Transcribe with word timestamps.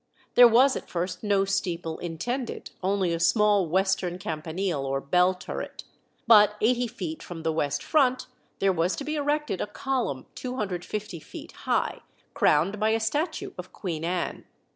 There 0.33 0.47
was 0.47 0.75
at 0.75 0.89
first 0.89 1.21
no 1.21 1.45
steeple 1.45 1.99
intended, 1.99 2.71
only 2.81 3.13
a 3.13 3.19
small 3.19 3.67
western 3.69 4.17
campanile, 4.17 4.83
or 4.83 4.99
bell 4.99 5.35
turret; 5.35 5.83
but, 6.25 6.55
eighty 6.59 6.87
feet 6.87 7.21
from 7.21 7.43
the 7.43 7.53
west 7.53 7.83
front, 7.83 8.25
there 8.57 8.73
was 8.73 8.95
to 8.95 9.03
be 9.03 9.13
erected 9.13 9.61
a 9.61 9.67
column 9.67 10.25
250 10.33 11.19
feet 11.19 11.51
high, 11.51 11.99
crowned 12.33 12.79
by 12.79 12.89
a 12.89 12.99
statue 12.99 13.51
of 13.59 13.71
Queen 13.71 14.03
Anne. 14.03 14.45